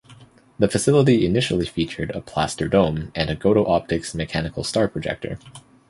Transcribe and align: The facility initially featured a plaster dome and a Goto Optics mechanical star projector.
The 0.57 0.67
facility 0.67 1.27
initially 1.27 1.67
featured 1.67 2.09
a 2.15 2.21
plaster 2.21 2.67
dome 2.67 3.11
and 3.13 3.29
a 3.29 3.35
Goto 3.35 3.67
Optics 3.67 4.15
mechanical 4.15 4.63
star 4.63 4.87
projector. 4.87 5.37